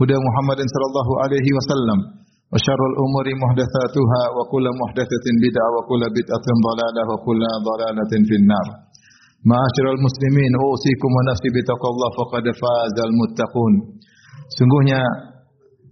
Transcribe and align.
هدى 0.00 0.16
محمد 0.26 0.60
صلى 0.74 0.86
الله 0.90 1.08
عليه 1.22 1.48
وسلم 1.56 1.98
وشر 2.52 2.80
الأمور 2.92 3.26
محدثاتها 3.42 4.22
وكل 4.36 4.66
محدثة 4.82 5.26
بدعة 5.44 5.68
وكل 5.76 6.02
بدعة 6.18 6.46
ضلالة 6.68 7.02
وكل 7.10 7.42
ضلالة 7.68 8.12
في 8.28 8.34
النار 8.40 8.66
معاشر 9.50 9.86
المسلمين 9.96 10.52
أوصيكم 10.66 11.10
ونفسي 11.16 11.48
بتقوى 11.56 11.90
الله 11.94 12.10
فقد 12.20 12.44
فاز 12.62 12.96
المتقون 13.08 13.74
Sungguhnya 14.50 14.98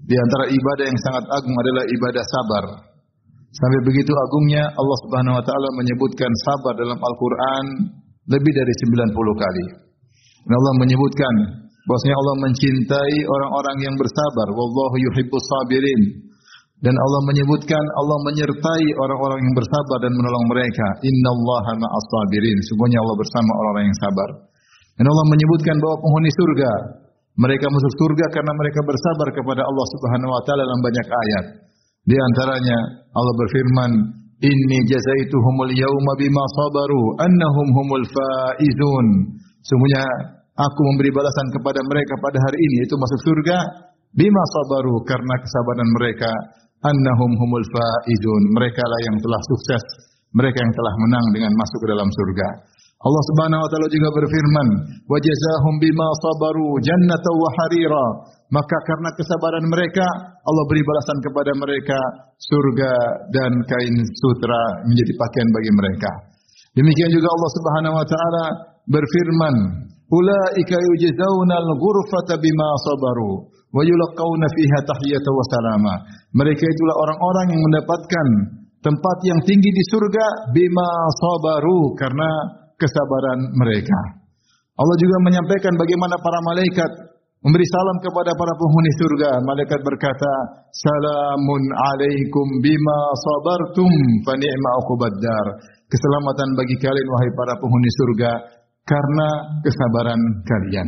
di 0.03 0.17
antara 0.19 0.51
ibadah 0.51 0.85
yang 0.91 0.99
sangat 1.07 1.25
agung 1.31 1.55
adalah 1.63 1.85
ibadah 1.87 2.25
sabar. 2.27 2.65
Sampai 3.55 3.81
begitu 3.87 4.11
agungnya 4.11 4.67
Allah 4.67 4.99
Subhanahu 5.07 5.39
wa 5.39 5.45
taala 5.47 5.69
menyebutkan 5.79 6.27
sabar 6.43 6.75
dalam 6.75 6.99
Al-Qur'an 6.99 7.67
lebih 8.35 8.53
dari 8.59 8.75
90 8.83 9.15
kali. 9.15 9.67
Dan 10.43 10.55
Allah 10.59 10.75
menyebutkan 10.83 11.35
bahwasanya 11.88 12.16
Allah 12.16 12.36
mencintai 12.48 13.16
orang-orang 13.28 13.78
yang 13.84 13.96
bersabar. 14.00 14.48
Wallahu 14.52 14.96
yuhibbus 15.10 15.46
sabirin. 15.60 16.02
Dan 16.84 16.96
Allah 17.00 17.22
menyebutkan 17.32 17.84
Allah 17.96 18.18
menyertai 18.28 18.86
orang-orang 19.00 19.40
yang 19.40 19.56
bersabar 19.56 19.98
dan 20.04 20.12
menolong 20.12 20.46
mereka. 20.52 20.88
Innallaha 21.00 21.80
ma'as 21.80 22.06
sabirin. 22.12 22.58
Sungguhnya 22.68 23.00
Allah 23.00 23.16
bersama 23.16 23.52
orang-orang 23.56 23.86
yang 23.88 24.00
sabar. 24.04 24.30
Dan 25.00 25.06
Allah 25.08 25.26
menyebutkan 25.32 25.76
bahwa 25.80 25.96
penghuni 26.04 26.32
surga 26.36 26.72
mereka 27.34 27.66
masuk 27.66 27.94
surga 27.98 28.26
karena 28.30 28.54
mereka 28.54 28.80
bersabar 28.86 29.28
kepada 29.34 29.62
Allah 29.66 29.86
Subhanahu 29.98 30.30
wa 30.30 30.42
taala 30.46 30.62
dalam 30.70 30.82
banyak 30.86 31.08
ayat. 31.10 31.46
Di 32.06 32.14
antaranya 32.14 32.78
Allah 33.10 33.34
berfirman, 33.42 33.92
"Inni 34.38 34.80
jazaituhumul 34.86 35.74
yauma 35.74 36.14
bima 36.20 36.44
sabaru 36.62 37.02
annahum 37.26 37.68
humul 37.74 38.06
faizun." 38.06 39.08
Sungguhnya 39.66 40.06
aku 40.58 40.80
memberi 40.94 41.10
balasan 41.10 41.48
kepada 41.54 41.80
mereka 41.86 42.14
pada 42.22 42.38
hari 42.38 42.60
ini 42.60 42.78
itu 42.86 42.96
masuk 42.98 43.20
surga 43.32 43.58
bima 44.14 44.44
sabaru 44.54 45.02
karena 45.10 45.36
kesabaran 45.42 45.90
mereka 45.98 46.32
annahum 46.84 47.32
humul 47.40 47.66
faizun. 47.72 48.44
Mereka 48.54 48.84
lah 48.84 49.00
yang 49.08 49.18
telah 49.24 49.42
sukses, 49.50 49.84
mereka 50.36 50.58
yang 50.62 50.74
telah 50.76 50.94
menang 51.08 51.26
dengan 51.34 51.52
masuk 51.58 51.80
ke 51.82 51.88
dalam 51.90 52.10
surga. 52.12 52.48
Allah 53.04 53.24
Subhanahu 53.36 53.60
wa 53.60 53.68
taala 53.68 53.88
juga 53.92 54.10
berfirman, 54.16 54.68
"Wa 55.12 55.18
jazaahum 55.20 55.76
bima 55.76 56.08
sabaru 56.24 56.80
jannatan 56.80 57.36
wa 57.36 57.50
harira." 57.60 58.08
Maka 58.48 58.78
karena 58.88 59.10
kesabaran 59.20 59.66
mereka, 59.68 60.08
Allah 60.40 60.64
beri 60.72 60.84
balasan 60.88 61.18
kepada 61.20 61.52
mereka 61.58 62.00
surga 62.38 62.94
dan 63.34 63.52
kain 63.68 63.96
sutra 64.24 64.88
menjadi 64.88 65.14
pakaian 65.20 65.50
bagi 65.52 65.72
mereka. 65.74 66.12
Demikian 66.80 67.12
juga 67.12 67.28
Allah 67.28 67.52
Subhanahu 67.60 67.96
wa 67.98 68.08
taala 68.08 68.46
berfirman, 68.88 69.56
"Ulaika 70.12 70.76
yujzauna 70.76 71.56
al-ghurfata 71.64 72.36
bima 72.42 72.70
sabaru 72.84 73.48
wa 73.72 73.82
yulqauna 73.86 74.48
fiha 74.52 74.80
wa 75.28 75.46
salama." 75.52 75.94
Mereka 76.36 76.64
itulah 76.64 76.96
orang-orang 77.08 77.48
yang 77.56 77.62
mendapatkan 77.62 78.28
tempat 78.84 79.18
yang 79.24 79.40
tinggi 79.48 79.70
di 79.72 79.84
surga 79.88 80.52
bima 80.52 80.90
sabaru 81.24 81.96
karena 81.96 82.30
kesabaran 82.76 83.40
mereka. 83.56 84.24
Allah 84.74 84.98
juga 84.98 85.18
menyampaikan 85.24 85.74
bagaimana 85.78 86.18
para 86.18 86.40
malaikat 86.50 86.92
memberi 87.44 87.68
salam 87.70 87.98
kepada 88.02 88.32
para 88.34 88.54
penghuni 88.58 88.92
surga. 88.98 89.30
Malaikat 89.46 89.80
berkata, 89.86 90.34
"Salamun 90.74 91.64
alaikum 91.94 92.48
bima 92.60 93.00
sabartum 93.22 93.92
fa 94.26 94.34
ni'ma 94.36 94.72
uqbaddar." 94.84 95.46
Keselamatan 95.88 96.50
bagi 96.58 96.76
kalian 96.82 97.08
wahai 97.08 97.32
para 97.38 97.54
penghuni 97.62 97.92
surga 98.02 98.32
karena 98.84 99.28
kesabaran 99.64 100.22
kalian. 100.44 100.88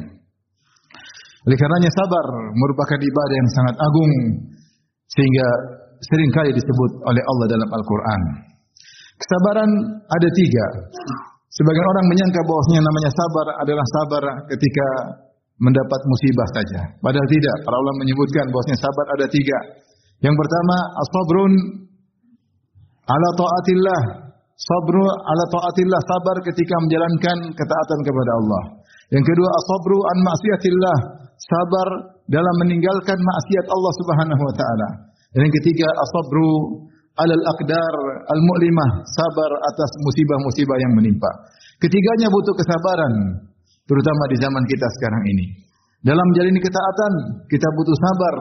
Oleh 1.45 1.57
karenanya 1.61 1.91
sabar 1.93 2.25
merupakan 2.57 2.99
ibadah 2.99 3.35
yang 3.37 3.49
sangat 3.53 3.75
agung 3.77 4.11
sehingga 5.13 5.47
sering 6.01 6.31
kali 6.33 6.49
disebut 6.51 6.91
oleh 7.05 7.21
Allah 7.21 7.45
dalam 7.53 7.69
Al-Qur'an. 7.69 8.21
Kesabaran 9.15 9.69
ada 10.09 10.29
tiga. 10.33 10.65
Sebagian 11.55 11.87
orang 11.87 12.05
menyangka 12.11 12.41
bahwasanya 12.43 12.81
namanya 12.83 13.11
sabar 13.15 13.47
adalah 13.63 13.85
sabar 13.95 14.23
ketika 14.51 14.87
mendapat 15.55 16.01
musibah 16.03 16.47
saja. 16.51 16.81
Padahal 16.99 17.27
tidak. 17.31 17.57
Para 17.63 17.79
ulama 17.79 18.03
menyebutkan 18.03 18.43
bahwasanya 18.51 18.79
sabar 18.81 19.05
ada 19.15 19.25
tiga. 19.31 19.59
Yang 20.19 20.35
pertama, 20.35 20.75
as-sabrun 20.99 21.53
ala 23.07 23.29
taatillah. 23.39 24.01
Sabru 24.55 25.03
ala 25.03 25.43
taatillah, 25.51 26.01
sabar 26.07 26.35
ketika 26.47 26.75
menjalankan 26.87 27.37
ketaatan 27.51 27.99
kepada 28.07 28.31
Allah. 28.39 28.63
Yang 29.11 29.25
kedua, 29.27 29.49
as-sabru 29.51 29.97
an 29.99 30.17
maksiatillah, 30.23 30.97
sabar 31.35 31.87
dalam 32.31 32.55
meninggalkan 32.63 33.19
maksiat 33.19 33.65
Allah 33.67 33.93
Subhanahu 33.99 34.41
wa 34.47 34.55
taala. 34.55 34.89
Dan 35.35 35.39
yang 35.43 35.55
ketiga, 35.59 35.87
as-sabru 35.91 36.51
alal 37.19 37.43
aqdar 37.51 37.95
al-mu'limah, 38.31 39.03
sabar 39.19 39.51
atas 39.75 39.91
musibah-musibah 40.07 40.77
yang 40.79 40.93
menimpa. 41.03 41.31
Ketiganya 41.83 42.31
butuh 42.31 42.55
kesabaran, 42.55 43.13
terutama 43.83 44.23
di 44.31 44.37
zaman 44.39 44.63
kita 44.71 44.87
sekarang 44.95 45.23
ini. 45.35 45.45
Dalam 45.99 46.23
menjalani 46.31 46.63
ketaatan, 46.63 47.13
kita 47.51 47.67
butuh 47.75 47.97
sabar. 47.99 48.35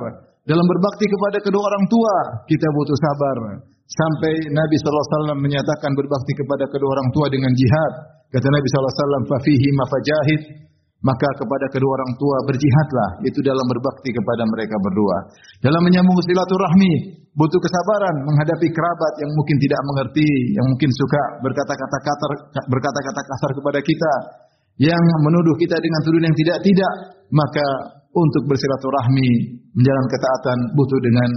Dalam 0.46 0.62
berbakti 0.62 1.10
kepada 1.10 1.42
kedua 1.42 1.62
orang 1.75 1.84
tua, 1.91 2.16
kita 2.46 2.66
butuh 2.70 2.98
sabar. 3.02 3.36
Sampai 3.84 4.32
Nabi 4.48 4.74
SAW 4.80 5.36
menyatakan 5.36 5.92
berbakti 5.92 6.32
kepada 6.32 6.64
kedua 6.72 6.88
orang 6.96 7.08
tua 7.12 7.26
dengan 7.28 7.52
jihad. 7.52 7.92
Kata 8.32 8.48
Nabi 8.48 8.66
SAW, 8.66 9.28
fafihi 9.28 9.68
mafajahid, 9.76 10.42
maka 11.04 11.28
kepada 11.36 11.68
kedua 11.68 11.90
orang 12.00 12.12
tua 12.16 12.36
berjihadlah 12.48 13.10
itu 13.28 13.38
dalam 13.44 13.66
berbakti 13.68 14.08
kepada 14.08 14.42
mereka 14.48 14.72
berdua. 14.80 15.16
Dalam 15.60 15.84
menyambung 15.84 16.16
silaturahmi 16.24 16.92
butuh 17.36 17.60
kesabaran 17.60 18.24
menghadapi 18.24 18.72
kerabat 18.72 19.14
yang 19.20 19.30
mungkin 19.36 19.56
tidak 19.60 19.80
mengerti, 19.84 20.28
yang 20.56 20.66
mungkin 20.72 20.90
suka 20.96 21.22
berkata-kata 21.44 21.98
kasar 22.00 22.30
berkata-kata 22.72 23.20
kasar 23.20 23.50
kepada 23.52 23.80
kita, 23.84 24.12
yang 24.80 25.02
menuduh 25.28 25.54
kita 25.60 25.76
dengan 25.76 26.00
tuduhan 26.08 26.24
yang 26.24 26.38
tidak-tidak, 26.40 26.92
maka 27.30 27.66
untuk 28.16 28.42
bersilaturahmi 28.48 29.30
menjalankan 29.76 30.08
ketaatan 30.08 30.58
butuh 30.72 31.00
dengan 31.04 31.30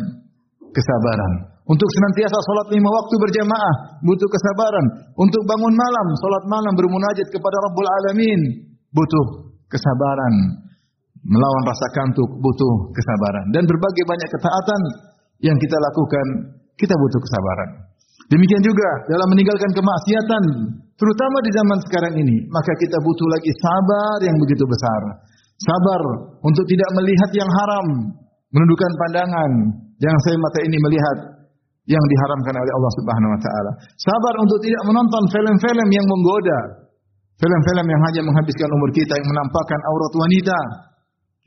kesabaran. 0.74 1.34
Untuk 1.68 1.90
senantiasa 1.92 2.38
salat 2.40 2.68
lima 2.72 2.88
waktu 2.88 3.16
berjamaah 3.20 3.74
butuh 4.00 4.30
kesabaran. 4.32 4.86
Untuk 5.20 5.44
bangun 5.44 5.74
malam, 5.76 6.08
salat 6.16 6.46
malam 6.48 6.74
bermunajat 6.80 7.28
kepada 7.28 7.58
Rabbul 7.68 7.90
Alamin 7.92 8.42
butuh 8.96 9.26
kesabaran. 9.68 10.64
Melawan 11.28 11.64
rasa 11.68 11.88
kantuk 11.92 12.40
butuh 12.40 12.96
kesabaran 12.96 13.52
dan 13.52 13.68
berbagai 13.68 14.04
banyak 14.08 14.30
ketaatan 14.32 14.82
yang 15.44 15.58
kita 15.60 15.76
lakukan 15.76 16.26
kita 16.80 16.94
butuh 16.94 17.20
kesabaran. 17.20 17.70
Demikian 18.32 18.64
juga 18.64 18.90
dalam 19.12 19.28
meninggalkan 19.34 19.72
kemaksiatan, 19.72 20.44
terutama 20.96 21.38
di 21.44 21.52
zaman 21.52 21.78
sekarang 21.90 22.14
ini, 22.22 22.38
maka 22.52 22.72
kita 22.80 22.98
butuh 23.02 23.28
lagi 23.28 23.52
sabar 23.60 24.18
yang 24.24 24.38
begitu 24.40 24.64
besar. 24.68 25.02
Sabar 25.58 26.02
untuk 26.46 26.66
tidak 26.70 26.90
melihat 27.02 27.32
yang 27.34 27.50
haram, 27.50 27.88
menundukkan 28.52 28.92
pandangan, 29.08 29.52
jangan 30.00 30.20
saya 30.24 30.38
mata 30.40 30.60
ini 30.64 30.78
melihat 30.80 31.18
yang 31.88 32.04
diharamkan 32.04 32.56
oleh 32.56 32.74
Allah 32.76 32.92
Subhanahu 33.00 33.32
wa 33.32 33.40
taala. 33.40 33.72
Sabar 33.96 34.34
untuk 34.44 34.60
tidak 34.60 34.84
menonton 34.92 35.24
film-film 35.32 35.88
yang 35.88 36.06
menggoda, 36.08 36.60
film-film 37.40 37.86
yang 37.88 38.02
hanya 38.12 38.22
menghabiskan 38.28 38.70
umur 38.76 38.90
kita 38.92 39.14
yang 39.16 39.28
menampakkan 39.28 39.80
aurat 39.88 40.14
wanita, 40.20 40.60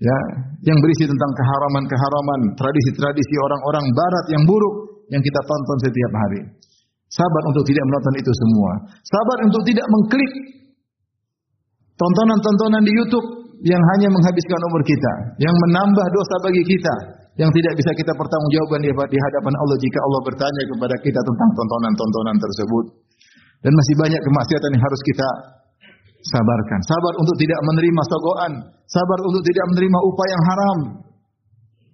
ya, 0.00 0.19
yang 0.64 0.79
berisi 0.81 1.05
tentang 1.05 1.31
keharaman-keharaman, 1.37 2.41
tradisi-tradisi 2.56 3.35
orang-orang 3.44 3.85
barat 3.93 4.25
yang 4.32 4.43
buruk 4.49 4.75
yang 5.12 5.20
kita 5.20 5.41
tonton 5.44 5.79
setiap 5.85 6.12
hari. 6.17 6.41
Sabar 7.11 7.43
untuk 7.50 7.67
tidak 7.67 7.85
menonton 7.91 8.14
itu 8.23 8.32
semua. 8.32 8.73
Sabar 9.03 9.38
untuk 9.44 9.62
tidak 9.67 9.87
mengklik 9.91 10.32
tontonan-tontonan 12.00 12.82
di 12.87 12.93
YouTube 12.96 13.40
yang 13.61 13.83
hanya 13.97 14.09
menghabiskan 14.09 14.61
umur 14.73 14.83
kita, 14.85 15.12
yang 15.41 15.55
menambah 15.69 16.07
dosa 16.12 16.35
bagi 16.41 16.62
kita, 16.65 16.95
yang 17.37 17.51
tidak 17.53 17.73
bisa 17.77 17.91
kita 17.93 18.12
pertanggungjawabkan 18.17 18.81
di 18.85 19.19
hadapan 19.21 19.55
Allah 19.57 19.77
jika 19.81 19.99
Allah 20.01 20.21
bertanya 20.25 20.62
kepada 20.65 20.97
kita 21.01 21.21
tentang 21.21 21.51
tontonan-tontonan 21.57 22.37
tersebut. 22.41 22.85
Dan 23.61 23.73
masih 23.77 23.95
banyak 24.01 24.21
kemaksiatan 24.25 24.71
yang 24.73 24.85
harus 24.85 25.03
kita 25.05 25.29
sabarkan. 26.33 26.81
Sabar 26.89 27.12
untuk 27.21 27.37
tidak 27.37 27.61
menerima 27.61 28.03
sogoan. 28.09 28.53
Sabar 28.89 29.19
untuk 29.21 29.43
tidak 29.45 29.65
menerima 29.77 29.99
upah 30.01 30.27
yang 30.29 30.43
haram. 30.49 30.79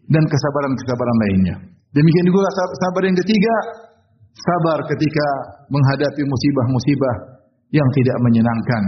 dan 0.07 0.23
kesabaran-kesabaran 0.23 1.19
lainnya. 1.19 1.57
Demikian 1.91 2.31
juga 2.31 2.47
sabar 2.79 3.03
yang 3.11 3.19
ketiga, 3.27 3.55
sabar 4.39 4.79
ketika 4.95 5.27
menghadapi 5.67 6.23
musibah-musibah 6.23 7.43
yang 7.75 7.89
tidak 7.91 8.17
menyenangkan. 8.23 8.83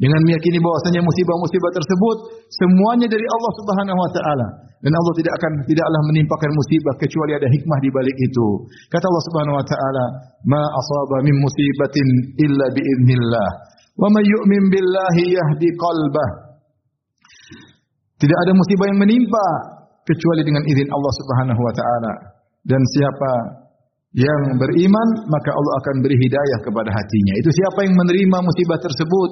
Dengan 0.00 0.20
meyakini 0.24 0.56
bahwasanya 0.64 1.04
musibah-musibah 1.04 1.70
tersebut 1.76 2.16
semuanya 2.48 3.04
dari 3.04 3.26
Allah 3.28 3.52
Subhanahu 3.60 4.00
wa 4.00 4.10
taala 4.16 4.48
dan 4.80 4.92
Allah 4.96 5.14
tidak 5.20 5.32
akan 5.36 5.52
tidaklah 5.68 6.00
menimpakan 6.08 6.50
musibah 6.56 6.94
kecuali 6.96 7.36
ada 7.36 7.44
hikmah 7.44 7.78
di 7.84 7.90
balik 7.92 8.16
itu. 8.16 8.48
Kata 8.88 9.04
Allah 9.04 9.24
Subhanahu 9.28 9.56
wa 9.60 9.66
taala, 9.68 10.04
"Ma 10.48 10.62
asaba 10.64 11.20
min 11.20 11.36
musibatin 11.36 12.06
illa 12.40 12.66
bi 12.72 12.80
idznillah, 12.80 13.50
wa 14.00 14.08
may 14.08 14.24
yu'min 14.24 14.72
billahi 14.72 15.36
yahdi 15.36 15.68
qalbah." 15.76 16.30
Tidak 18.24 18.38
ada 18.40 18.52
musibah 18.56 18.88
yang 18.88 19.00
menimpa 19.04 19.46
kecuali 20.08 20.48
dengan 20.48 20.64
izin 20.64 20.88
Allah 20.88 21.12
Subhanahu 21.12 21.60
wa 21.60 21.72
taala. 21.76 22.12
Dan 22.64 22.80
siapa 22.96 23.32
yang 24.16 24.56
beriman, 24.56 25.08
maka 25.28 25.50
Allah 25.52 25.74
akan 25.84 25.94
beri 26.00 26.16
hidayah 26.16 26.58
kepada 26.64 26.88
hatinya. 26.88 27.34
Itu 27.36 27.52
siapa 27.52 27.84
yang 27.84 27.94
menerima 28.00 28.38
musibah 28.42 28.80
tersebut, 28.80 29.30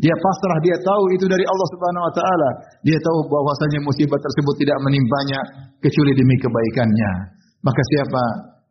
dia 0.00 0.16
pasrah, 0.16 0.58
dia 0.64 0.76
tahu 0.80 1.02
itu 1.12 1.28
dari 1.28 1.44
Allah 1.44 1.68
Subhanahu 1.76 2.04
wa 2.08 2.12
taala. 2.16 2.50
Dia 2.88 2.96
tahu 3.04 3.28
bahwasanya 3.28 3.84
musibah 3.84 4.16
tersebut 4.16 4.54
tidak 4.64 4.78
menimpanya 4.80 5.40
kecuali 5.76 6.16
demi 6.16 6.40
kebaikannya. 6.40 7.12
Maka 7.60 7.82
siapa 7.92 8.22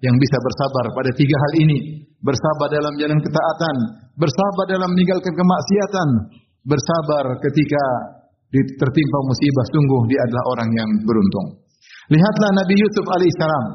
yang 0.02 0.18
bisa 0.18 0.38
bersabar 0.42 0.86
pada 0.90 1.12
tiga 1.14 1.38
hal 1.38 1.54
ini? 1.62 2.10
Bersabar 2.26 2.74
dalam 2.74 2.98
jalan 2.98 3.20
ketaatan, 3.22 3.76
bersabar 4.18 4.66
dalam 4.74 4.90
meninggalkan 4.90 5.34
kemaksiatan, 5.38 6.10
bersabar 6.66 7.38
ketika 7.46 7.84
tertimpa 8.50 9.20
musibah, 9.30 9.66
sungguh 9.70 10.02
dia 10.10 10.20
adalah 10.26 10.44
orang 10.58 10.70
yang 10.74 10.90
beruntung. 11.06 11.48
Lihatlah 12.10 12.52
Nabi 12.58 12.74
Yusuf 12.74 13.06
alaihissalam. 13.06 13.66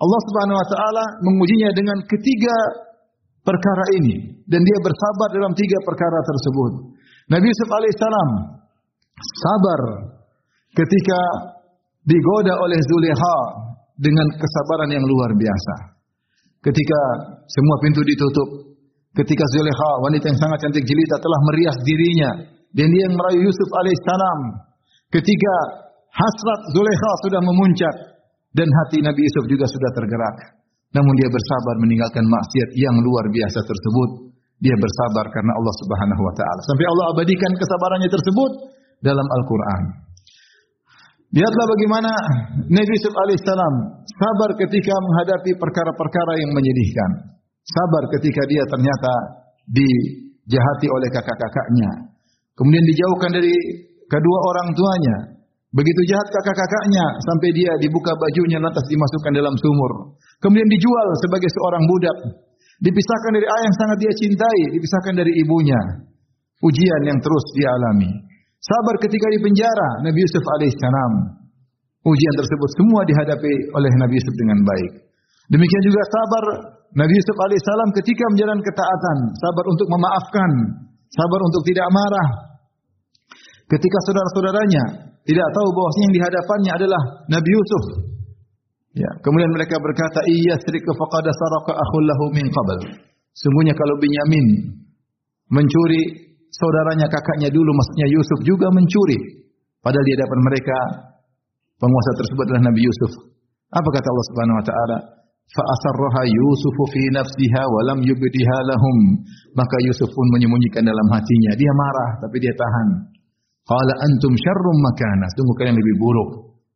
Allah 0.00 0.20
Subhanahu 0.30 0.56
wa 0.62 0.66
taala 0.70 1.04
mengujinya 1.26 1.74
dengan 1.74 1.98
ketiga 2.06 2.56
perkara 3.42 3.84
ini 3.98 4.46
dan 4.46 4.62
dia 4.62 4.78
bersabar 4.78 5.28
dalam 5.34 5.52
tiga 5.58 5.78
perkara 5.82 6.18
tersebut. 6.22 6.72
Nabi 7.30 7.46
Yusuf 7.46 7.68
alaihissalam 7.70 8.30
sabar 9.38 9.80
ketika 10.74 11.20
digoda 12.02 12.58
oleh 12.58 12.80
Zulekha 12.90 13.38
dengan 14.02 14.26
kesabaran 14.34 14.90
yang 14.90 15.06
luar 15.06 15.30
biasa. 15.38 15.74
Ketika 16.60 17.00
semua 17.46 17.76
pintu 17.86 18.02
ditutup, 18.02 18.74
ketika 19.14 19.44
Zulekha 19.54 19.90
wanita 20.10 20.26
yang 20.26 20.40
sangat 20.42 20.58
cantik 20.66 20.82
jelita 20.82 21.16
telah 21.22 21.40
merias 21.54 21.76
dirinya 21.86 22.30
dan 22.74 22.86
dia 22.90 23.02
yang 23.06 23.14
merayu 23.14 23.46
Yusuf 23.46 23.68
alaihissalam. 23.78 24.40
Ketika 25.10 25.54
hasrat 26.10 26.60
Zulekha 26.74 27.10
sudah 27.26 27.40
memuncak 27.42 27.94
dan 28.58 28.66
hati 28.66 29.06
Nabi 29.06 29.22
Yusuf 29.22 29.46
juga 29.46 29.70
sudah 29.70 29.90
tergerak. 29.94 30.58
Namun 30.90 31.14
dia 31.14 31.30
bersabar 31.30 31.74
meninggalkan 31.78 32.26
maksiat 32.26 32.74
yang 32.74 32.98
luar 32.98 33.30
biasa 33.30 33.62
tersebut 33.62 34.29
dia 34.60 34.76
bersabar 34.76 35.24
karena 35.32 35.52
Allah 35.56 35.74
Subhanahu 35.80 36.22
wa 36.22 36.34
taala. 36.36 36.60
Sampai 36.68 36.84
Allah 36.84 37.06
abadikan 37.16 37.52
kesabarannya 37.56 38.10
tersebut 38.12 38.50
dalam 39.00 39.24
Al-Qur'an. 39.24 39.82
Lihatlah 41.30 41.66
bagaimana 41.70 42.10
Nabi 42.68 42.90
Yusuf 42.90 43.14
alaihissalam 43.14 43.74
sabar 44.04 44.50
ketika 44.60 44.94
menghadapi 44.98 45.56
perkara-perkara 45.56 46.42
yang 46.42 46.50
menyedihkan. 46.52 47.10
Sabar 47.64 48.02
ketika 48.18 48.42
dia 48.50 48.66
ternyata 48.66 49.12
dijahati 49.70 50.86
oleh 50.90 51.08
kakak-kakaknya. 51.08 51.90
Kemudian 52.58 52.84
dijauhkan 52.84 53.30
dari 53.32 53.54
kedua 54.10 54.38
orang 54.52 54.68
tuanya. 54.76 55.16
Begitu 55.70 56.00
jahat 56.10 56.28
kakak-kakaknya 56.34 57.06
sampai 57.30 57.48
dia 57.54 57.72
dibuka 57.78 58.10
bajunya 58.10 58.58
lantas 58.58 58.82
dimasukkan 58.90 59.32
dalam 59.38 59.54
sumur. 59.54 60.18
Kemudian 60.42 60.66
dijual 60.66 61.08
sebagai 61.22 61.46
seorang 61.46 61.82
budak 61.86 62.16
Dipisahkan 62.80 63.30
dari 63.36 63.44
ayah 63.44 63.64
yang 63.68 63.76
sangat 63.76 63.96
dia 64.00 64.12
cintai, 64.16 64.60
dipisahkan 64.72 65.14
dari 65.20 65.32
ibunya. 65.44 65.80
Ujian 66.64 67.00
yang 67.04 67.18
terus 67.20 67.44
dia 67.56 67.68
alami. 67.68 68.08
Sabar 68.60 68.96
ketika 69.00 69.26
di 69.32 69.38
penjara 69.40 70.04
Nabi 70.04 70.20
Yusuf 70.20 70.44
alaihissalam. 70.56 71.12
Ujian 72.00 72.34
tersebut 72.40 72.70
semua 72.80 73.04
dihadapi 73.04 73.52
oleh 73.76 73.92
Nabi 74.00 74.16
Yusuf 74.16 74.32
dengan 74.32 74.58
baik. 74.64 74.92
Demikian 75.52 75.82
juga 75.84 76.00
sabar 76.08 76.44
Nabi 76.96 77.12
Yusuf 77.12 77.36
alaihissalam 77.36 77.88
ketika 78.00 78.24
menjalankan 78.32 78.64
ketaatan, 78.64 79.18
sabar 79.36 79.64
untuk 79.68 79.88
memaafkan, 79.92 80.50
sabar 81.12 81.40
untuk 81.44 81.62
tidak 81.68 81.88
marah. 81.92 82.28
Ketika 83.68 83.98
saudara-saudaranya 84.08 84.84
tidak 85.28 85.48
tahu 85.52 85.68
bahwa 85.76 85.90
yang 86.00 86.14
dihadapannya 86.16 86.72
adalah 86.80 87.02
Nabi 87.28 87.50
Yusuf, 87.52 87.84
Ya, 88.90 89.10
kemudian 89.22 89.50
mereka 89.54 89.78
berkata, 89.78 90.18
"Iya 90.26 90.58
srika 90.66 90.90
faqad 90.90 91.26
saraka 91.30 91.78
akhul 91.78 92.04
lahu 92.10 92.24
min 92.34 92.46
qabl." 92.50 92.78
Sungguhnya 93.38 93.74
kalau 93.78 93.94
Binyamin 94.02 94.46
mencuri 95.54 96.30
saudaranya 96.50 97.06
kakaknya 97.06 97.48
dulu 97.54 97.70
maksudnya 97.70 98.06
Yusuf 98.10 98.38
juga 98.42 98.66
mencuri. 98.74 99.46
Padahal 99.80 100.04
di 100.04 100.12
hadapan 100.18 100.40
mereka 100.42 100.76
penguasa 101.78 102.10
tersebut 102.18 102.44
adalah 102.50 102.62
Nabi 102.68 102.80
Yusuf. 102.82 103.12
Apa 103.70 103.88
kata 103.94 104.06
Allah 104.10 104.26
Subhanahu 104.34 104.58
wa 104.58 104.66
taala? 104.66 104.98
Fa 105.50 105.62
asarraha 105.62 106.22
Yusuf 106.26 106.76
fi 106.90 107.02
nafsiha 107.14 107.62
wa 107.64 107.80
lam 107.94 107.98
yubdiha 108.02 108.58
lahum. 108.66 108.98
Maka 109.54 109.76
Yusuf 109.86 110.10
pun 110.10 110.26
menyembunyikan 110.34 110.82
dalam 110.82 111.06
hatinya. 111.14 111.54
Dia 111.54 111.72
marah 111.74 112.10
tapi 112.26 112.42
dia 112.42 112.54
tahan. 112.54 112.88
Qala 113.66 113.94
antum 114.02 114.34
syarrum 114.34 114.78
makana. 114.82 115.26
Sungguh 115.38 115.54
kalian 115.62 115.78
lebih 115.78 115.94
buruk 116.02 116.30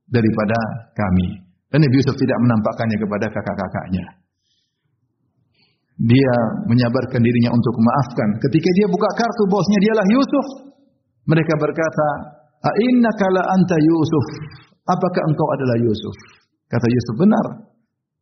daripada 0.07 0.59
kami. 0.95 1.44
Dan 1.75 1.83
Nabi 1.83 1.99
Yusuf 1.99 2.15
tidak 2.15 2.39
menampakkannya 2.39 3.03
kepada 3.03 3.27
kakak-kakaknya. 3.35 4.07
Dia 6.07 6.35
menyabarkan 6.71 7.19
dirinya 7.19 7.51
untuk 7.51 7.75
memaafkan. 7.75 8.39
Ketika 8.47 8.69
dia 8.79 8.87
buka 8.87 9.11
kartu 9.19 9.43
bosnya 9.51 9.79
dialah 9.83 10.07
Yusuf. 10.07 10.47
Mereka 11.27 11.59
berkata, 11.59 12.09
"Inna 12.79 13.11
kala 13.19 13.43
anta 13.59 13.75
Yusuf?" 13.75 14.27
Apakah 14.87 15.23
engkau 15.27 15.49
adalah 15.51 15.77
Yusuf? 15.83 16.15
Kata 16.71 16.87
Yusuf, 16.87 17.15
"Benar. 17.19 17.47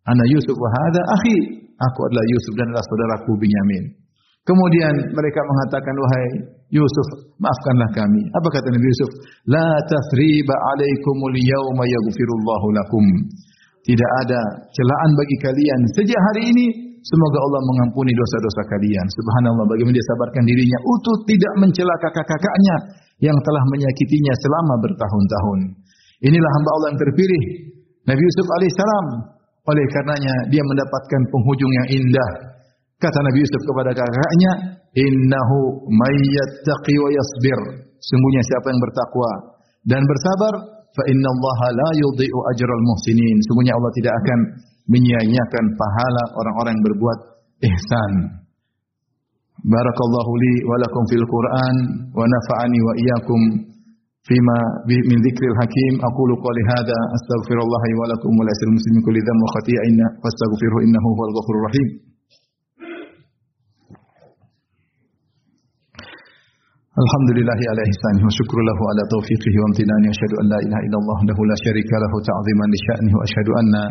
Ana 0.09 0.25
Yusuf 0.33 0.57
wa 0.57 0.69
hadha 0.73 1.03
akhi." 1.21 1.69
Aku 1.77 2.01
adalah 2.09 2.25
Yusuf 2.33 2.53
dan 2.57 2.73
adalah 2.73 2.85
saudaraku 2.89 3.37
Binyamin. 3.37 3.85
Kemudian 4.43 4.95
mereka 5.15 5.41
mengatakan, 5.47 5.95
"Wahai 5.95 6.27
Yusuf, 6.75 7.09
maafkanlah 7.39 7.91
kami." 7.95 8.23
Apa 8.35 8.49
kata 8.59 8.75
Nabi 8.75 8.87
Yusuf? 8.91 9.11
"La 9.47 9.71
tasriba 9.87 10.55
alaikumul 10.75 11.37
yawma 11.39 11.87
yaghfirullahu 11.87 12.67
lakum." 12.75 13.07
Tidak 13.87 14.11
ada 14.27 14.41
celaan 14.75 15.11
bagi 15.15 15.37
kalian. 15.43 15.81
Sejak 15.95 16.19
hari 16.19 16.55
ini 16.55 16.65
semoga 17.03 17.39
Allah 17.39 17.63
mengampuni 17.67 18.15
dosa-dosa 18.15 18.63
kalian. 18.71 19.07
Subhanallah 19.11 19.67
bagaimana 19.67 19.95
dia 19.95 20.07
sabarkan 20.11 20.43
dirinya 20.47 20.79
utuh 20.87 21.17
tidak 21.27 21.53
mencela 21.59 21.95
kakak-kakaknya 21.99 22.77
yang 23.23 23.35
telah 23.43 23.63
menyakitinya 23.71 24.35
selama 24.43 24.75
bertahun-tahun. 24.87 25.59
Inilah 26.31 26.51
hamba 26.59 26.71
Allah 26.79 26.89
yang 26.95 27.01
terpilih. 27.03 27.43
Nabi 28.11 28.23
Yusuf 28.23 28.47
alaihissalam. 28.59 29.07
Oleh 29.63 29.87
karenanya 29.95 30.35
dia 30.51 30.63
mendapatkan 30.67 31.21
penghujung 31.31 31.71
yang 31.71 32.03
indah. 32.03 32.52
Kata 33.03 33.19
Nabi 33.19 33.39
Yusuf 33.43 33.63
kepada 33.67 33.91
kakaknya, 33.99 34.79
"Innahu 34.95 35.91
mayyattaqi 35.91 36.95
wa 37.03 37.11
yasbir." 37.11 37.61
Sungguhnya 37.99 38.43
siapa 38.47 38.71
yang 38.71 38.79
bertakwa 38.79 39.31
dan 39.91 40.03
bersabar, 40.07 40.55
fa 40.95 41.03
inna 41.11 41.27
Allah 41.27 41.59
la 41.75 41.89
yudhi'u 41.99 42.39
ajral 42.55 42.83
muhsinin. 42.87 43.37
Sungguhnya 43.51 43.75
Allah 43.75 43.91
tidak 43.99 44.15
akan 44.23 44.39
menyia-nyiakan 44.87 45.65
pahala 45.75 46.23
orang-orang 46.39 46.79
yang 46.79 46.85
berbuat 46.87 47.19
ihsan. 47.67 48.13
Barakallahu 49.63 50.33
li 50.43 50.55
wa 50.67 50.75
lakum 50.83 51.03
fil 51.11 51.27
Qur'an 51.27 51.77
wa 52.15 52.27
nafa'ani 52.27 52.79
wa 52.83 52.93
iyyakum 52.99 53.41
fima 54.27 54.59
min 54.87 55.19
dzikril 55.23 55.55
hakim 55.59 56.03
aqulu 56.03 56.35
qali 56.39 56.63
hadza 56.71 56.99
astaghfirullah 57.19 57.83
wa 57.99 58.07
lakum 58.11 58.31
wa 58.39 58.47
lisal 58.47 58.71
muslimin 58.75 59.03
kulli 59.07 59.23
dhanbin 59.23 59.43
wa 59.43 59.51
khati'in 59.59 59.99
Alhamdulillahi 66.93 67.65
ala 67.73 67.83
ihsani 67.89 68.21
ala 68.21 69.03
taufiqihi 69.09 69.57
wa 69.57 69.67
amtinani. 69.73 70.07
Wa 70.13 70.17
syahadu 70.21 70.37
an 70.45 70.49
illallah 70.85 71.19
lahu 71.25 71.41
la 71.49 71.57
syarika 71.65 71.97
lahu 71.97 72.21
ta'ziman 72.21 72.69
li 72.69 72.81
anna 73.65 73.83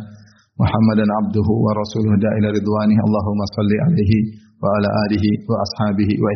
Muhammadan 0.61 1.09
abduhu 1.09 1.53
wa 1.65 1.73
rasuluhu. 1.81 2.13
Da'ila 2.21 2.53
ridwani. 2.53 2.93
Allahumma 2.93 3.45
salli 3.57 3.77
alaihi 3.89 4.17
wa 4.61 4.69
ala 4.77 4.89
alihi 5.09 5.29
wa 5.49 5.57
ashabihi 5.65 6.13
wa 6.21 6.29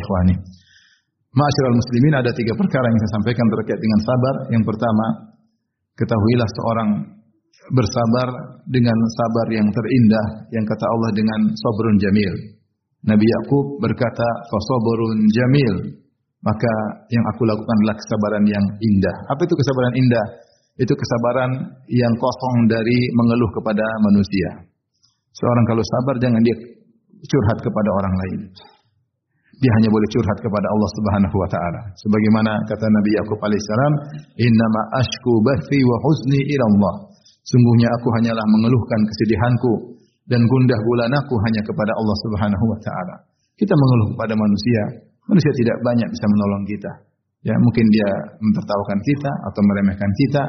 Ma'asyiral 1.38 1.78
muslimin 1.78 2.18
ada 2.18 2.34
tiga 2.34 2.58
perkara 2.58 2.82
yang 2.90 2.98
saya 2.98 3.12
sampaikan 3.22 3.46
terkait 3.46 3.78
dengan 3.78 4.00
sabar. 4.02 4.34
Yang 4.50 4.64
pertama 4.66 5.06
ketahuilah 5.94 6.48
seorang 6.50 6.90
bersabar 7.78 8.28
dengan 8.66 8.98
sabar 9.14 9.46
yang 9.54 9.70
terindah 9.70 10.50
yang 10.50 10.66
kata 10.66 10.82
Allah 10.82 11.14
dengan 11.14 11.46
sabrun 11.46 12.02
jamil. 12.02 12.34
Nabi 13.06 13.22
Yakub 13.22 13.78
berkata 13.78 14.26
fasabrun 14.50 15.30
jamil 15.30 16.02
maka 16.44 16.72
yang 17.08 17.24
aku 17.30 17.42
lakukan 17.48 17.76
adalah 17.84 17.96
kesabaran 17.96 18.44
yang 18.44 18.64
indah. 18.80 19.16
Apa 19.32 19.40
itu 19.46 19.54
kesabaran 19.56 19.94
indah? 19.96 20.26
itu 20.76 20.92
kesabaran 20.92 21.50
yang 21.88 22.14
kosong 22.20 22.56
dari 22.68 22.98
mengeluh 23.16 23.48
kepada 23.56 23.84
manusia. 24.04 24.68
Seorang 25.32 25.64
kalau 25.68 25.80
sabar 25.80 26.14
jangan 26.20 26.40
dia 26.44 26.56
curhat 27.24 27.58
kepada 27.64 27.88
orang 27.96 28.14
lain. 28.24 28.40
Dia 29.56 29.72
hanya 29.80 29.88
boleh 29.88 30.08
curhat 30.12 30.38
kepada 30.44 30.68
Allah 30.68 30.90
Subhanahu 31.00 31.36
wa 31.40 31.48
taala. 31.48 31.80
Sebagaimana 31.96 32.52
kata 32.68 32.84
Nabi 32.92 33.10
Yakub 33.16 33.40
alaihissalam, 33.40 33.92
"Innama 34.36 34.80
ashku 35.00 35.32
bathi 35.40 35.80
wa 35.80 35.96
huzni 36.04 36.40
ila 36.44 36.64
Allah." 36.68 36.94
Sungguhnya 37.40 37.88
aku 37.96 38.08
hanyalah 38.20 38.44
mengeluhkan 38.52 39.00
kesedihanku 39.08 39.72
dan 40.28 40.44
gundah 40.44 40.76
gulanaku 40.76 41.34
hanya 41.48 41.62
kepada 41.64 41.92
Allah 41.96 42.16
Subhanahu 42.28 42.64
wa 42.68 42.78
taala. 42.84 43.16
Kita 43.56 43.72
mengeluh 43.72 44.12
kepada 44.12 44.34
manusia, 44.36 45.05
manusia 45.26 45.52
tidak 45.54 45.76
banyak 45.82 46.08
bisa 46.10 46.26
menolong 46.26 46.64
kita. 46.66 46.92
Ya, 47.46 47.54
mungkin 47.62 47.86
dia 47.94 48.10
mentertawakan 48.42 48.98
kita 49.06 49.30
atau 49.50 49.60
meremehkan 49.62 50.10
kita, 50.26 50.42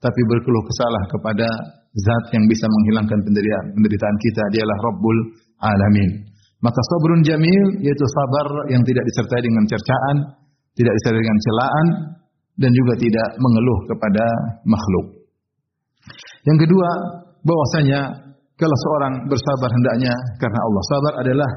tapi 0.00 0.20
berkeluh 0.24 0.64
kesalah 0.64 1.02
kepada 1.12 1.48
zat 1.92 2.24
yang 2.32 2.44
bisa 2.48 2.64
menghilangkan 2.64 3.18
penderitaan, 3.20 3.66
penderitaan 3.76 4.16
kita, 4.16 4.42
dialah 4.56 4.78
Rabbul 4.88 5.18
Alamin. 5.60 6.10
Maka 6.60 6.80
sabrun 6.92 7.20
jamil 7.24 7.64
yaitu 7.84 8.04
sabar 8.08 8.68
yang 8.72 8.84
tidak 8.84 9.04
disertai 9.04 9.40
dengan 9.44 9.64
cercaan, 9.68 10.16
tidak 10.76 10.92
disertai 10.96 11.20
dengan 11.20 11.40
celaan 11.40 11.86
dan 12.60 12.70
juga 12.72 12.94
tidak 13.00 13.28
mengeluh 13.40 13.78
kepada 13.88 14.24
makhluk. 14.68 15.06
Yang 16.48 16.68
kedua, 16.68 16.88
bahwasanya 17.44 18.00
kalau 18.60 18.76
seorang 18.76 19.14
bersabar 19.24 19.70
hendaknya 19.72 20.12
karena 20.36 20.60
Allah. 20.60 20.82
Sabar 20.92 21.12
adalah 21.24 21.50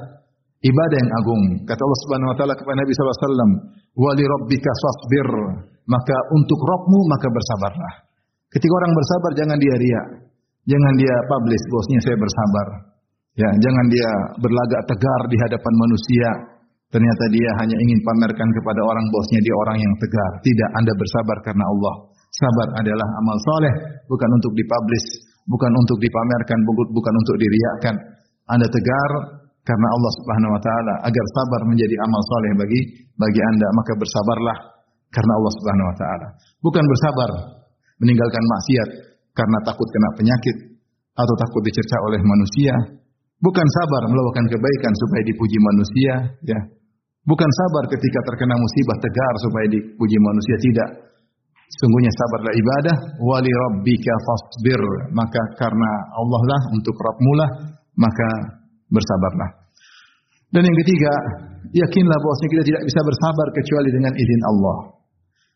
ibadah 0.63 0.97
yang 0.97 1.11
agung. 1.19 1.43
Kata 1.67 1.81
Allah 1.83 1.99
Subhanahu 2.07 2.29
wa 2.31 2.35
taala 2.39 2.53
kepada 2.55 2.77
Nabi 2.79 2.91
sallallahu 2.95 3.15
alaihi 3.15 3.27
wasallam, 3.27 3.51
"Wa 3.99 4.11
li 4.15 4.23
rabbika 4.23 4.71
fasbir." 4.79 5.29
Maka 5.83 6.15
untuk 6.31 6.59
Rabbmu 6.63 6.99
maka 7.11 7.27
bersabarlah. 7.27 7.93
Ketika 8.47 8.71
orang 8.71 8.91
bersabar 8.95 9.31
jangan 9.35 9.57
dia 9.59 9.75
ria. 9.75 10.03
Jangan 10.63 10.93
dia 10.95 11.15
publish 11.27 11.63
bosnya 11.67 11.99
saya 12.07 12.15
bersabar. 12.15 12.67
Ya, 13.35 13.49
jangan 13.51 13.85
dia 13.91 14.09
berlagak 14.39 14.81
tegar 14.87 15.21
di 15.27 15.35
hadapan 15.43 15.73
manusia. 15.75 16.29
Ternyata 16.87 17.23
dia 17.33 17.49
hanya 17.59 17.75
ingin 17.75 17.99
pamerkan 18.05 18.47
kepada 18.53 18.79
orang 18.85 19.05
bosnya 19.11 19.41
dia 19.43 19.55
orang 19.67 19.77
yang 19.81 19.93
tegar. 19.99 20.31
Tidak, 20.39 20.69
Anda 20.77 20.93
bersabar 20.95 21.37
karena 21.43 21.65
Allah. 21.67 21.95
Sabar 22.31 22.67
adalah 22.79 23.07
amal 23.19 23.37
soleh, 23.43 23.73
bukan 24.07 24.29
untuk 24.39 24.53
dipublish, 24.55 25.07
bukan 25.49 25.71
untuk 25.73 25.97
dipamerkan, 25.99 26.57
bukan 26.95 27.13
untuk 27.17 27.35
diriakan. 27.41 27.95
Anda 28.53 28.67
tegar 28.69 29.11
karena 29.63 29.87
Allah 29.87 30.11
Subhanahu 30.19 30.51
wa 30.55 30.61
taala 30.61 30.93
agar 31.07 31.25
sabar 31.35 31.61
menjadi 31.71 31.95
amal 32.03 32.21
soleh 32.27 32.51
bagi 32.59 32.79
bagi 33.15 33.41
Anda, 33.41 33.67
maka 33.75 33.91
bersabarlah 33.95 34.57
karena 35.11 35.31
Allah 35.39 35.51
Subhanahu 35.55 35.87
wa 35.87 35.95
taala. 35.97 36.27
Bukan 36.59 36.83
bersabar 36.83 37.29
meninggalkan 37.99 38.43
maksiat 38.43 38.89
karena 39.33 39.57
takut 39.63 39.87
kena 39.87 40.09
penyakit 40.19 40.57
atau 41.13 41.35
takut 41.39 41.61
dicerca 41.63 41.97
oleh 42.09 42.19
manusia 42.21 43.03
Bukan 43.43 43.67
sabar 43.75 44.07
melakukan 44.07 44.55
kebaikan 44.55 44.93
supaya 44.95 45.21
dipuji 45.27 45.57
manusia, 45.59 46.13
ya. 46.47 46.59
Bukan 47.27 47.49
sabar 47.51 47.91
ketika 47.91 48.19
terkena 48.31 48.55
musibah 48.55 48.95
tegar 49.03 49.33
supaya 49.43 49.67
dipuji 49.67 50.17
manusia, 50.23 50.55
tidak. 50.63 50.89
Sungguhnya 51.75 52.11
sabarlah 52.15 52.55
ibadah, 52.55 52.95
wali 53.19 53.51
rabbika 53.51 54.15
fasbir. 54.23 54.79
Maka 55.11 55.43
karena 55.59 55.91
Allah 56.15 56.41
lah 56.47 56.61
untuk 56.71 56.95
Rabbmu 56.95 57.31
lah, 57.35 57.49
maka 57.99 58.29
bersabarlah. 58.93 59.49
Dan 60.53 60.61
yang 60.69 60.77
ketiga, 60.85 61.13
yakinlah 61.73 62.17
bahwa 62.21 62.35
kita 62.45 62.63
tidak 62.63 62.81
bisa 62.85 63.01
bersabar 63.01 63.47
kecuali 63.57 63.89
dengan 63.89 64.13
izin 64.13 64.41
Allah. 64.53 64.77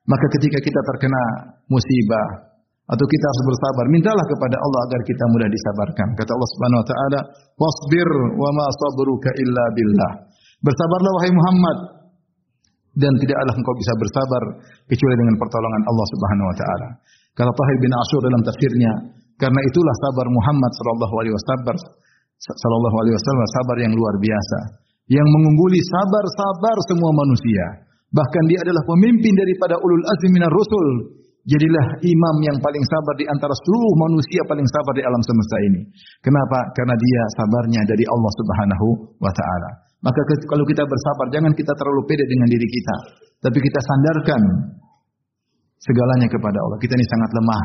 Maka 0.09 0.25
ketika 0.39 0.57
kita 0.57 0.79
terkena 0.89 1.21
musibah, 1.69 2.47
atau 2.87 3.03
kita 3.03 3.25
harus 3.27 3.43
bersabar. 3.51 3.85
Mintalah 3.91 4.25
kepada 4.31 4.55
Allah 4.55 4.79
agar 4.87 5.01
kita 5.03 5.23
mudah 5.35 5.49
disabarkan. 5.51 6.07
Kata 6.15 6.31
Allah 6.31 6.49
Subhanahu 6.55 6.79
wa 6.79 6.87
taala, 6.87 7.19
"Wasbir 7.59 8.09
wa 8.39 8.49
ma 8.55 8.67
sabruka 8.79 9.29
illa 9.35 9.63
billah." 9.75 10.11
Bersabarlah 10.63 11.11
wahai 11.19 11.31
Muhammad 11.35 11.77
dan 12.97 13.11
tidaklah 13.19 13.53
engkau 13.53 13.75
bisa 13.75 13.93
bersabar 13.99 14.41
kecuali 14.87 15.15
dengan 15.19 15.35
pertolongan 15.35 15.83
Allah 15.83 16.07
Subhanahu 16.15 16.47
wa 16.47 16.55
taala. 16.55 16.87
Kata 17.35 17.51
Tahir 17.53 17.77
bin 17.83 17.91
Ashur 17.93 18.21
dalam 18.23 18.41
tafsirnya, 18.41 18.91
karena 19.37 19.61
itulah 19.67 19.95
sabar 20.01 20.25
Muhammad 20.31 20.71
sallallahu 20.73 21.15
alaihi 21.21 21.35
wasallam 21.35 21.77
sallallahu 22.41 22.95
alaihi 23.01 23.15
wasallam 23.17 23.41
sabar 23.61 23.77
yang 23.81 23.93
luar 23.97 24.15
biasa 24.21 24.59
yang 25.07 25.23
mengungguli 25.23 25.79
sabar-sabar 25.87 26.77
semua 26.91 27.11
manusia. 27.15 27.87
Bahkan 28.11 28.43
dia 28.51 28.59
adalah 28.63 28.83
pemimpin 28.87 29.33
daripada 29.35 29.79
ulul 29.79 30.03
azmi 30.03 30.29
minar 30.35 30.51
rusul 30.51 31.17
Jadilah 31.47 32.03
imam 32.03 32.35
yang 32.43 32.59
paling 32.59 32.83
sabar 32.91 33.15
di 33.15 33.23
antara 33.23 33.55
seluruh 33.55 33.93
manusia 34.03 34.43
paling 34.51 34.67
sabar 34.67 34.91
di 34.91 34.99
alam 34.99 35.23
semesta 35.23 35.57
ini. 35.63 35.81
Kenapa? 36.19 36.59
Karena 36.75 36.91
dia 36.91 37.23
sabarnya 37.39 37.81
dari 37.87 38.03
Allah 38.03 38.31
Subhanahu 38.35 38.87
wa 39.23 39.31
taala. 39.31 39.69
Maka 40.03 40.19
kalau 40.43 40.67
kita 40.67 40.83
bersabar 40.83 41.31
jangan 41.31 41.55
kita 41.55 41.71
terlalu 41.71 42.03
pede 42.03 42.27
dengan 42.27 42.51
diri 42.51 42.67
kita, 42.67 42.95
tapi 43.47 43.63
kita 43.63 43.79
sandarkan 43.79 44.41
segalanya 45.79 46.27
kepada 46.27 46.59
Allah. 46.59 46.77
Kita 46.83 46.99
ini 46.99 47.07
sangat 47.07 47.31
lemah. 47.31 47.63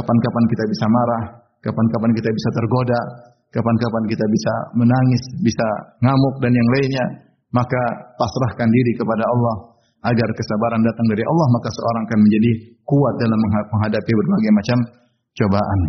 Kapan-kapan 0.00 0.44
kita 0.48 0.64
bisa 0.64 0.86
marah, 0.88 1.22
kapan-kapan 1.60 2.10
kita 2.16 2.28
bisa 2.32 2.48
tergoda, 2.56 3.00
kapan-kapan 3.54 4.04
kita 4.10 4.24
bisa 4.26 4.52
menangis, 4.74 5.22
bisa 5.46 5.66
ngamuk 6.02 6.34
dan 6.42 6.50
yang 6.50 6.68
lainnya. 6.74 7.06
Maka 7.54 7.82
pasrahkan 8.18 8.66
diri 8.66 8.98
kepada 8.98 9.22
Allah 9.22 9.78
agar 10.04 10.28
kesabaran 10.34 10.82
datang 10.82 11.06
dari 11.06 11.22
Allah 11.22 11.46
maka 11.54 11.68
seorang 11.70 12.02
akan 12.10 12.18
menjadi 12.18 12.50
kuat 12.82 13.14
dalam 13.22 13.38
menghadapi 13.70 14.12
berbagai 14.12 14.52
macam 14.52 14.78
cobaan. 15.38 15.80